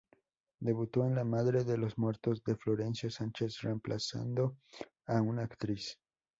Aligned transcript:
Debutó 0.59 1.05
en 1.05 1.13
"La 1.13 1.23
madre 1.23 1.63
de 1.63 1.77
los 1.77 1.99
muertos...", 1.99 2.43
de 2.43 2.55
Florencio 2.55 3.11
Sánchez 3.11 3.61
reemplazando 3.61 4.57
a 5.05 5.21
una 5.21 5.43
actriz. 5.43 5.99